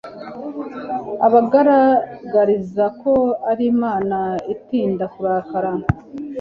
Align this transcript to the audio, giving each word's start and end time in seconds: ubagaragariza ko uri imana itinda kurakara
ubagaragariza 1.25 2.85
ko 3.01 3.11
uri 3.51 3.63
imana 3.73 4.17
itinda 4.53 5.05
kurakara 5.13 5.71